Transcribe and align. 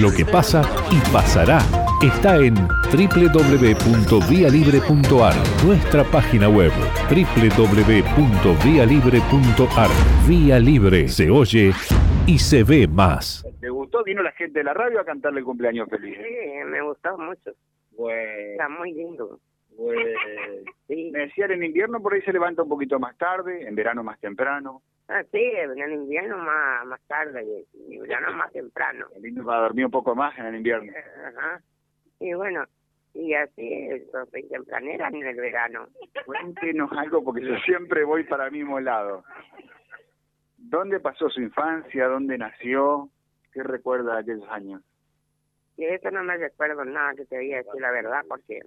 Lo 0.00 0.12
que 0.14 0.24
pasa 0.26 0.60
y 0.92 0.98
pasará 1.10 1.60
está 2.02 2.36
en 2.44 2.54
www.vialibre.ar, 2.92 5.34
nuestra 5.64 6.04
página 6.04 6.46
web 6.50 6.70
www.vialibre.ar. 7.08 9.88
Vía 10.28 10.58
Libre 10.58 11.08
se 11.08 11.30
oye 11.30 11.72
y 12.26 12.38
se 12.38 12.64
ve 12.64 12.86
más. 12.86 13.46
¿Te 13.60 13.70
gustó? 13.70 14.04
Vino 14.04 14.22
la 14.22 14.32
gente 14.32 14.58
de 14.58 14.64
la 14.64 14.74
radio 14.74 15.00
a 15.00 15.04
cantarle 15.06 15.38
el 15.40 15.46
cumpleaños 15.46 15.88
feliz. 15.88 16.18
Sí, 16.18 16.24
me 16.66 16.82
gustó 16.82 17.16
mucho. 17.16 17.52
Bueno, 17.96 18.20
Está 18.52 18.68
muy 18.68 18.92
lindo. 18.92 19.40
bueno. 19.78 20.02
Sí. 20.88 21.10
Me 21.12 21.18
decían 21.20 21.50
en 21.50 21.64
invierno 21.64 22.00
por 22.00 22.14
ahí 22.14 22.22
se 22.22 22.32
levanta 22.32 22.62
un 22.62 22.68
poquito 22.68 23.00
más 23.00 23.18
tarde, 23.18 23.66
en 23.66 23.74
verano 23.74 24.04
más 24.04 24.20
temprano. 24.20 24.82
Ah, 25.08 25.22
sí, 25.30 25.38
en 25.38 25.80
el 25.80 25.92
invierno 25.92 26.36
más, 26.38 26.84
más 26.86 27.00
tarde 27.06 27.64
y 27.72 27.94
en 27.94 28.02
verano 28.02 28.32
más 28.32 28.52
temprano. 28.52 29.06
El 29.14 29.22
lindo 29.22 29.44
va 29.44 29.58
a 29.58 29.60
dormir 29.62 29.84
un 29.84 29.90
poco 29.92 30.16
más 30.16 30.36
en 30.38 30.46
el 30.46 30.56
invierno. 30.56 30.92
Ajá. 31.26 31.60
Y 32.18 32.34
bueno, 32.34 32.64
y 33.14 33.34
así 33.34 33.88
soy 34.10 34.48
tempranera 34.48 35.08
en 35.08 35.26
el 35.26 35.36
verano. 35.36 35.88
Cuéntenos 36.24 36.90
algo 36.92 37.22
porque 37.22 37.44
yo 37.44 37.56
siempre 37.58 38.04
voy 38.04 38.24
para 38.24 38.46
el 38.46 38.52
mismo 38.52 38.80
lado. 38.80 39.24
¿Dónde 40.56 40.98
pasó 40.98 41.30
su 41.30 41.40
infancia? 41.40 42.08
¿Dónde 42.08 42.36
nació? 42.36 43.08
¿Qué 43.52 43.62
recuerda 43.62 44.14
de 44.14 44.20
aquellos 44.20 44.48
años? 44.50 44.82
Y 45.76 45.84
eso 45.84 46.10
no 46.10 46.24
me 46.24 46.36
recuerdo 46.36 46.84
nada 46.84 47.14
que 47.14 47.26
te 47.26 47.36
voy 47.36 47.52
a 47.52 47.58
decir 47.58 47.80
la 47.80 47.90
verdad 47.92 48.24
porque 48.28 48.60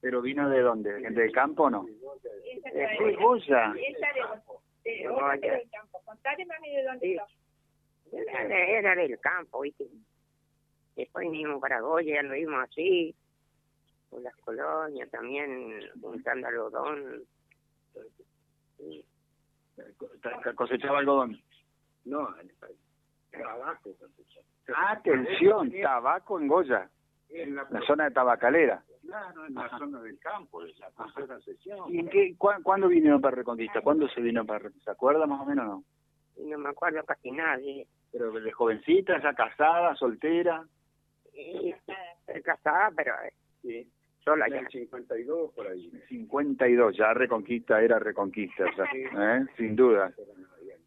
¿Pero 0.00 0.22
vino 0.22 0.48
de 0.48 0.60
dónde? 0.60 1.00
¿Gente 1.00 1.20
de 1.20 1.32
campo 1.32 1.64
o 1.64 1.70
no? 1.70 1.86
Eh, 4.86 5.02
¿De 5.02 5.08
Goya? 5.08 5.36
Goya. 5.36 6.98
Sí. 7.00 7.16
Era, 8.12 8.66
era 8.66 8.94
del 8.94 9.18
campo, 9.18 9.60
¿viste? 9.62 9.84
Después 10.94 11.28
vinimos 11.30 11.60
para 11.60 11.80
Goya, 11.80 12.22
lo 12.22 12.34
vimos 12.34 12.62
así, 12.62 13.14
por 14.08 14.22
las 14.22 14.34
colonias 14.36 15.10
también, 15.10 15.80
juntando 16.00 16.46
algodón. 16.46 17.24
Sí. 18.78 19.04
¿Cosechaba 20.54 21.00
algodón? 21.00 21.38
No, 22.04 22.34
trabajo 23.30 23.90
Atención, 24.74 25.70
tabaco 25.82 26.40
en 26.40 26.48
Goya, 26.48 26.88
en 27.28 27.56
la, 27.56 27.66
la 27.70 27.80
zona 27.82 28.04
de 28.04 28.10
tabacalera. 28.12 28.82
Claro, 29.18 29.46
en 29.46 29.54
la 29.54 29.78
zona 29.78 30.00
del 30.02 30.18
campo, 30.18 30.62
de 30.64 30.72
la 30.78 30.90
tercera 30.90 31.40
sesión. 31.40 31.92
¿Y 31.94 31.98
en 32.00 32.08
qué, 32.08 32.34
cuá- 32.38 32.62
cuándo 32.62 32.88
vinieron 32.88 33.20
para 33.20 33.36
Reconquista? 33.36 33.80
¿Cuándo 33.80 34.08
se 34.08 34.20
vino 34.20 34.44
para 34.44 34.58
Reconquista? 34.60 34.92
¿Se 34.92 34.94
acuerda 34.96 35.26
más 35.26 35.40
o 35.40 35.44
menos 35.46 35.64
o 35.64 35.68
no? 35.68 35.84
No 36.48 36.58
me 36.58 36.68
acuerdo 36.68 37.02
casi 37.04 37.30
nadie. 37.30 37.86
Pero 38.12 38.30
de 38.32 38.52
jovencita, 38.52 39.20
ya 39.22 39.32
casada, 39.34 39.94
soltera. 39.96 40.64
Y, 41.34 41.70
estoy 41.70 42.42
casada, 42.42 42.90
pero 42.96 43.12
eh, 43.24 43.32
Sí. 43.62 43.90
sola 44.24 44.46
En 44.46 44.52
ya. 44.52 44.58
el 44.60 44.68
52 44.68 45.52
por 45.52 45.66
ahí. 45.66 45.90
52, 46.08 46.96
ya 46.96 47.12
Reconquista 47.14 47.80
era 47.82 47.98
Reconquista, 47.98 48.64
ya, 48.76 48.84
¿eh? 48.94 49.46
sin 49.56 49.74
duda. 49.76 50.12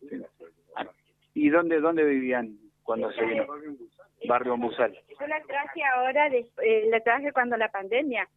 Sí. 0.10 0.22
Ah, 0.76 0.88
¿Y 1.34 1.50
dónde 1.50 1.80
dónde 1.80 2.04
vivían 2.04 2.58
cuando 2.84 3.12
se 3.12 3.24
vino? 3.26 3.46
Barrio 4.28 4.58
Musal. 4.58 4.98
Yo 5.20 5.28
la 5.28 5.42
traje 5.42 5.84
ahora, 5.84 6.30
de- 6.30 6.50
eh, 6.64 6.88
la 6.90 7.00
traje 7.02 7.32
cuando 7.32 7.58
la 7.58 7.70
pandemia, 7.70 8.28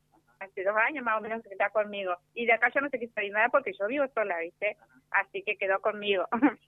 hace 0.41 0.65
dos 0.65 0.77
años 0.77 1.05
más 1.05 1.19
o 1.19 1.21
menos 1.21 1.43
que 1.43 1.51
está 1.51 1.71
conmigo. 1.71 2.15
Y 2.35 2.47
de 2.47 2.53
acá 2.53 2.69
yo 2.75 2.81
no 2.81 2.89
se 2.91 2.99
quiso 2.99 3.21
ir 3.21 3.33
nada 3.33 3.49
porque 3.49 3.73
yo 3.79 3.87
vivo 3.87 4.07
sola, 4.15 4.39
¿viste? 4.41 4.77
Así 5.13 5.43
que 5.43 5.57
quedó 5.57 5.81
conmigo. 5.81 6.27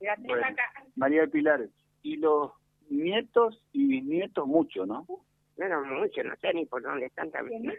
Bueno. 0.00 0.46
acá. 0.46 0.62
María 0.94 1.22
del 1.22 1.30
Pilar, 1.30 1.60
y 2.04 2.18
los 2.18 2.52
nietos 2.88 3.60
y 3.72 3.84
bisnietos 3.88 4.46
mucho, 4.46 4.86
¿no? 4.86 5.04
Bueno, 5.56 5.82
mucho, 5.84 6.22
no 6.22 6.36
sé 6.36 6.54
ni 6.54 6.66
por 6.66 6.82
dónde 6.82 7.06
están 7.06 7.32
también. 7.32 7.64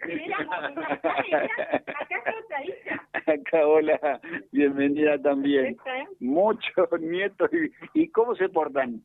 acá 3.25 3.65
hola, 3.65 4.19
bienvenida 4.51 5.17
también. 5.21 5.65
¿eh? 5.85 6.05
Muchos 6.19 6.89
nietos. 6.99 7.49
¿Y, 7.53 8.01
y 8.03 8.09
cómo 8.09 8.35
se 8.35 8.49
portan 8.49 9.01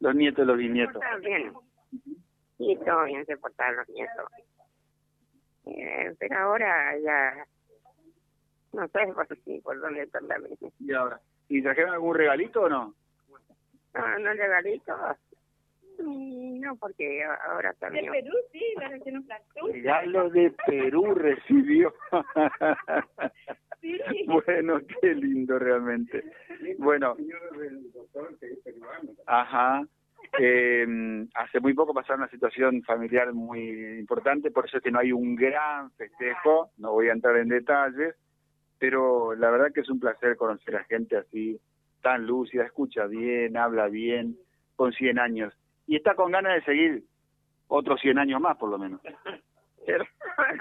los 0.00 0.14
nietos 0.16 0.44
y 0.44 0.48
los 0.48 0.56
bisnietos? 0.58 1.00
Bien. 1.22 1.52
Sí, 2.58 2.78
todo 2.84 3.04
bien 3.04 3.24
se 3.26 3.36
portaron 3.36 3.76
los 3.76 3.88
nietos. 3.88 4.30
Eh, 5.66 6.14
pero 6.18 6.38
ahora 6.38 6.98
ya 6.98 7.46
no 8.72 8.86
sé 8.88 9.12
por, 9.12 9.26
sí, 9.44 9.60
por 9.62 9.80
dónde 9.80 10.02
están 10.02 10.26
también. 10.28 10.56
¿Y 10.78 10.92
ahora? 10.92 11.20
¿Y 11.48 11.62
trajeron 11.62 11.92
algún 11.94 12.14
regalito 12.14 12.62
o 12.62 12.68
no? 12.68 12.94
No, 13.94 14.18
no 14.18 14.32
regalito. 14.32 14.94
No, 15.98 16.76
porque 16.76 17.24
ahora 17.24 17.70
De 17.70 17.76
también. 17.78 18.12
Perú, 18.12 18.32
sí, 18.52 18.60
un 19.12 19.26
plantón. 19.26 19.72
Regalo 19.72 20.30
de 20.30 20.54
Perú 20.66 21.14
recibió. 21.14 21.94
Sí. 23.80 23.98
bueno, 24.26 24.80
qué 25.00 25.14
lindo 25.14 25.58
realmente. 25.58 26.22
Bueno, 26.78 27.16
Señor 27.16 27.58
del 27.58 27.92
doctor 27.92 28.38
que 28.38 28.52
es 28.52 28.58
peruano. 28.58 29.10
Ajá. 29.26 29.86
Eh, 30.38 30.85
hace 31.34 31.60
muy 31.60 31.74
poco 31.74 31.94
pasaron 31.94 32.22
una 32.22 32.30
situación 32.30 32.82
familiar 32.82 33.32
muy 33.32 33.98
importante, 33.98 34.50
por 34.50 34.66
eso 34.66 34.78
es 34.78 34.82
que 34.82 34.90
no 34.90 34.98
hay 34.98 35.12
un 35.12 35.36
gran 35.36 35.90
festejo, 35.92 36.70
no 36.78 36.92
voy 36.92 37.08
a 37.08 37.12
entrar 37.12 37.36
en 37.36 37.48
detalles, 37.48 38.14
pero 38.78 39.34
la 39.34 39.50
verdad 39.50 39.72
que 39.72 39.80
es 39.80 39.90
un 39.90 40.00
placer 40.00 40.36
conocer 40.36 40.76
a 40.76 40.84
gente 40.84 41.16
así, 41.16 41.60
tan 42.02 42.26
lúcida, 42.26 42.64
escucha 42.64 43.06
bien, 43.06 43.56
habla 43.56 43.88
bien, 43.88 44.36
con 44.76 44.92
100 44.92 45.18
años, 45.18 45.54
y 45.86 45.96
está 45.96 46.14
con 46.14 46.32
ganas 46.32 46.54
de 46.54 46.62
seguir 46.62 47.04
otros 47.68 48.00
100 48.00 48.18
años 48.18 48.40
más, 48.40 48.56
por 48.56 48.70
lo 48.70 48.78
menos. 48.78 49.00
Dios. 49.86 50.06
Ah, 50.36 50.52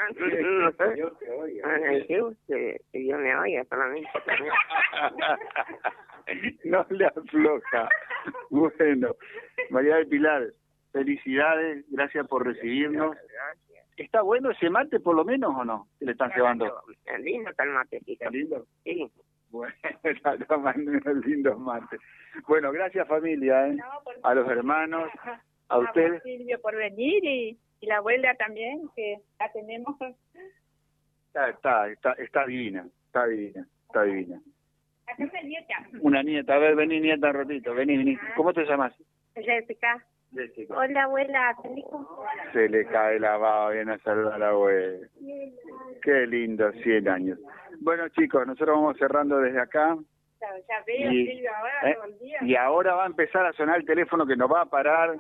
me 3.17 3.35
oiga 3.35 3.66
solamente. 3.66 4.09
no 6.65 6.85
le 6.89 7.05
afloja. 7.05 7.89
Bueno, 8.49 9.15
María 9.69 9.95
del 9.95 10.07
Pilar, 10.07 10.47
felicidades, 10.91 11.85
gracias 11.89 12.27
por 12.27 12.45
recibirnos. 12.45 13.15
¿Está 13.97 14.21
bueno 14.21 14.51
ese 14.51 14.69
mate 14.69 14.99
por 14.99 15.15
lo 15.15 15.23
menos 15.23 15.53
o 15.55 15.63
no? 15.63 15.87
¿Que 15.99 16.05
le 16.05 16.11
están 16.11 16.31
llevando? 16.35 16.81
Es 17.05 17.19
lindo 17.21 17.49
está 17.49 17.63
el 17.63 17.69
matecito. 17.69 18.11
¿Está 18.11 18.29
lindo? 18.29 18.67
Sí. 18.83 19.11
Bueno, 19.49 19.73
está 20.03 20.37
tomando 20.37 20.91
unos 20.91 21.25
lindos 21.25 21.57
mates. 21.59 21.99
Bueno, 22.47 22.71
gracias 22.71 23.07
familia, 23.07 23.67
¿eh? 23.67 23.75
No, 23.75 23.85
a 24.23 24.35
los 24.35 24.49
hermanos, 24.49 25.09
a 25.69 25.77
ustedes. 25.77 26.21
Silvio 26.23 26.59
por 26.59 26.75
venir 26.75 27.23
y, 27.23 27.57
y 27.79 27.85
la 27.85 27.97
abuela 27.97 28.35
también, 28.35 28.89
que 28.95 29.21
la 29.39 29.51
tenemos. 29.53 29.95
Está, 31.27 31.49
está, 31.49 31.89
está, 31.89 32.11
está 32.13 32.45
divina, 32.45 32.85
está 33.07 33.27
divina, 33.27 33.67
está 33.87 34.03
divina. 34.03 34.41
Nieta. 35.43 35.75
Una 36.01 36.23
nieta, 36.23 36.55
a 36.55 36.59
ver, 36.59 36.75
vení 36.75 36.99
nieta 36.99 37.29
un 37.29 37.33
ratito, 37.35 37.73
vení, 37.73 37.97
vení. 37.97 38.17
¿Cómo 38.35 38.53
te 38.53 38.66
llamas? 38.66 38.93
Jessica. 39.35 40.03
Jessica. 40.33 40.75
Hola, 40.77 41.03
abuela. 41.03 41.55
feliz 41.61 41.85
cumpleaños. 41.85 42.53
Se 42.53 42.67
le 42.69 42.85
cae 42.88 43.19
la 43.19 43.38
baba, 43.38 43.71
viene 43.71 43.93
a 43.93 43.97
saludar 43.99 44.33
a 44.33 44.38
la 44.38 44.49
abuela. 44.49 45.07
Qué 46.01 46.27
lindo, 46.27 46.71
100 46.71 47.07
años. 47.07 47.39
Bueno, 47.81 48.07
chicos, 48.09 48.45
nosotros 48.47 48.75
vamos 48.75 48.97
cerrando 48.97 49.38
desde 49.39 49.59
acá. 49.61 49.95
Ya, 50.41 50.47
ya 50.67 50.83
veo, 50.85 51.11
Y- 51.11 51.29
¿eh? 51.29 51.93
todo 51.95 52.03
el 52.05 52.19
día. 52.19 52.37
Y 52.41 52.55
ahora 52.55 52.95
va 52.95 53.03
a 53.03 53.07
empezar 53.07 53.45
a 53.45 53.53
sonar 53.53 53.77
el 53.77 53.85
teléfono 53.85 54.25
que 54.25 54.35
nos 54.35 54.51
va 54.51 54.61
a 54.61 54.66
parar 54.69 55.16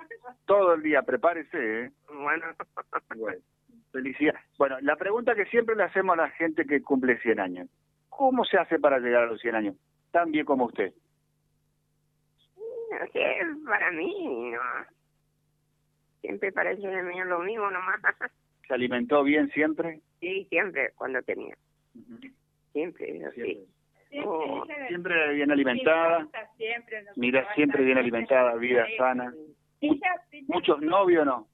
todo 0.45 0.73
el 0.73 0.81
día. 0.83 1.01
Prepárese, 1.03 1.85
¿eh? 1.85 1.91
Bueno. 2.13 2.45
Bueno, 3.15 3.39
felicidad. 3.91 4.35
Bueno, 4.57 4.77
la 4.81 4.95
pregunta 4.97 5.33
que 5.35 5.45
siempre 5.45 5.75
le 5.75 5.83
hacemos 5.83 6.17
a 6.17 6.23
la 6.23 6.29
gente 6.31 6.65
que 6.65 6.81
cumple 6.81 7.17
100 7.19 7.39
años. 7.39 7.69
¿Cómo 8.17 8.45
se 8.45 8.57
hace 8.57 8.79
para 8.79 8.99
llegar 8.99 9.23
a 9.23 9.27
los 9.27 9.41
100 9.41 9.55
años? 9.55 9.75
Tan 10.11 10.31
bien 10.31 10.45
como 10.45 10.65
usted. 10.65 10.93
No 12.57 13.07
sé, 13.11 13.25
para 13.65 13.91
mí, 13.91 14.51
no. 14.51 14.59
Siempre 16.21 16.51
parece 16.51 16.87
mí 17.03 17.19
lo 17.25 17.39
mismo 17.39 17.69
nomás. 17.69 17.99
¿Se 18.67 18.73
alimentó 18.73 19.23
bien 19.23 19.49
siempre? 19.49 20.01
Sí, 20.19 20.45
siempre, 20.49 20.91
cuando 20.95 21.21
tenía. 21.21 21.55
Siempre, 22.71 23.17
eso 23.17 23.31
sí. 23.31 23.41
Siempre, 24.09 24.25
Oh, 24.25 24.63
ella- 24.65 24.87
Siempre 24.87 25.33
bien 25.33 25.51
alimentada. 25.51 26.25
Mira, 27.17 27.53
siempre 27.53 27.83
bien 27.83 27.97
alimentada, 27.97 28.55
vida 28.55 28.85
sana. 28.97 29.33
¿Muchos 30.47 30.81
novios 30.81 31.25
no? 31.25 31.47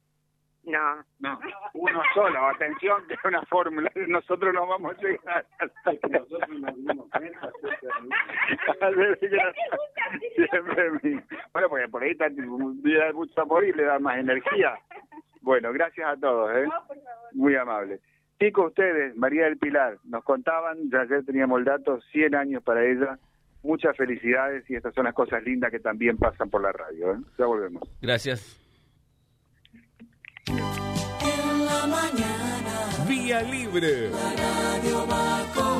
No, 0.64 1.04
No, 1.18 1.38
uno 1.74 2.02
solo. 2.14 2.46
Atención, 2.48 3.06
que 3.08 3.14
es 3.14 3.24
una 3.24 3.42
fórmula. 3.42 3.90
Nosotros 4.08 4.54
no 4.54 4.66
vamos 4.66 4.96
a 4.96 5.02
llegar 5.02 5.44
hasta 5.58 5.96
que 5.96 6.08
Nosotros 6.08 6.48
nos. 6.48 6.74
Siempre 10.36 10.90
Bueno, 11.52 11.68
porque 11.68 11.88
por 11.88 12.02
ahí 12.02 12.12
está, 12.12 12.28
da 12.28 13.12
mucho 13.12 13.40
amor 13.40 13.64
y 13.64 13.72
le 13.72 13.84
da 13.84 13.98
más 13.98 14.18
energía. 14.18 14.78
Bueno, 15.40 15.72
gracias 15.72 16.08
a 16.08 16.16
todos, 16.16 16.50
¿eh? 16.56 16.64
No, 16.64 16.86
por 16.86 16.96
favor. 16.96 17.34
Muy 17.34 17.56
amable. 17.56 18.00
Chicos, 18.38 18.68
ustedes, 18.68 19.16
María 19.16 19.44
del 19.44 19.58
Pilar, 19.58 19.98
nos 20.04 20.24
contaban, 20.24 20.90
ya 20.90 21.02
ayer 21.02 21.24
teníamos 21.24 21.60
el 21.60 21.64
dato, 21.64 22.00
100 22.12 22.34
años 22.34 22.62
para 22.62 22.84
ella. 22.84 23.18
Muchas 23.62 23.96
felicidades 23.96 24.68
y 24.68 24.74
estas 24.74 24.92
son 24.94 25.04
las 25.04 25.14
cosas 25.14 25.42
lindas 25.44 25.70
que 25.70 25.78
también 25.78 26.18
pasan 26.18 26.50
por 26.50 26.62
la 26.62 26.72
radio. 26.72 27.14
¿eh? 27.14 27.18
Ya 27.38 27.46
volvemos. 27.46 27.82
Gracias. 28.00 28.61
Libre. 33.40 34.10
La 34.10 34.28
radio. 34.28 35.71